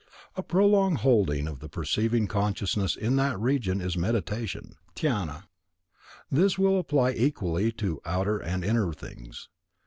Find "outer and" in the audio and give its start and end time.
8.03-8.65